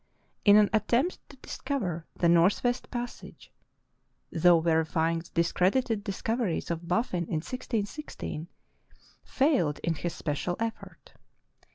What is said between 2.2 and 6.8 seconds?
northwest passage, though verifying the discredited discoveries